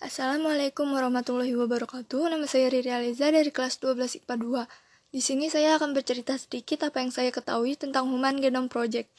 [0.00, 2.32] Assalamualaikum warahmatullahi wabarakatuh.
[2.32, 5.12] Nama saya Riri Aliza dari kelas 12 IPA 2.
[5.12, 9.12] Di sini saya akan bercerita sedikit apa yang saya ketahui tentang Human Genome Project.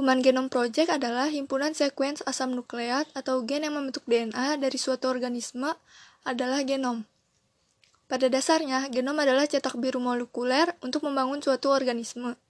[0.00, 5.12] Human Genome Project adalah himpunan sekuens asam nukleat atau gen yang membentuk DNA dari suatu
[5.12, 5.68] organisme
[6.24, 7.04] adalah genom.
[8.08, 12.40] Pada dasarnya, genom adalah cetak biru molekuler untuk membangun suatu organisme.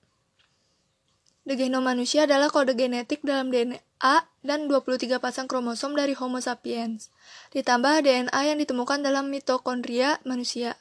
[1.43, 7.15] The genom manusia adalah kode genetik dalam DNA dan 23 pasang kromosom dari Homo sapiens,
[7.55, 10.75] ditambah DNA yang ditemukan dalam mitokondria manusia.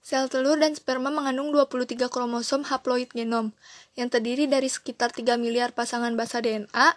[0.00, 3.52] Sel telur dan sperma mengandung 23 kromosom haploid genom,
[3.94, 6.96] yang terdiri dari sekitar 3 miliar pasangan basa DNA.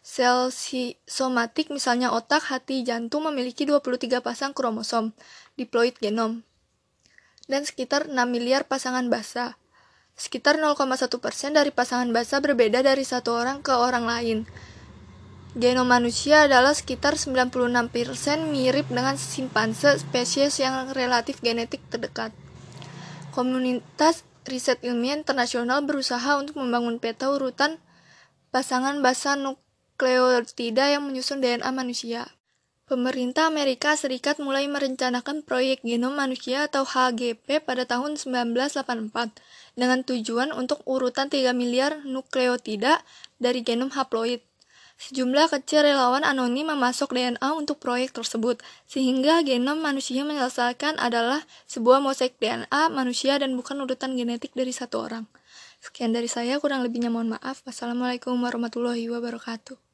[0.00, 0.48] Sel
[1.04, 5.14] somatik misalnya otak, hati, jantung memiliki 23 pasang kromosom,
[5.54, 6.42] diploid genom,
[7.46, 9.60] dan sekitar 6 miliar pasangan basa.
[10.14, 11.10] Sekitar 0,1%
[11.50, 14.38] dari pasangan basa berbeda dari satu orang ke orang lain.
[15.54, 17.90] Genom manusia adalah sekitar 96%
[18.50, 22.34] mirip dengan simpanse, spesies yang relatif genetik terdekat.
[23.30, 27.78] Komunitas riset ilmiah internasional berusaha untuk membangun peta urutan
[28.54, 32.30] pasangan basa nukleotida yang menyusun DNA manusia.
[32.84, 39.08] Pemerintah Amerika Serikat mulai merencanakan proyek genom manusia atau HGP pada tahun 1984
[39.72, 43.00] dengan tujuan untuk urutan 3 miliar nukleotida
[43.40, 44.44] dari genom haploid.
[45.00, 52.04] Sejumlah kecil relawan anonim memasok DNA untuk proyek tersebut, sehingga genom manusia menyelesaikan adalah sebuah
[52.04, 55.24] mosaik DNA manusia dan bukan urutan genetik dari satu orang.
[55.80, 57.64] Sekian dari saya, kurang lebihnya mohon maaf.
[57.64, 59.84] Wassalamualaikum warahmatullahi wabarakatuh.